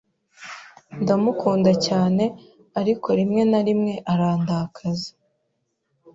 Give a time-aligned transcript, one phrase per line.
[1.01, 2.23] Ndamukunda cyane,
[2.79, 5.09] ariko rimwe na rimwe arandakaza.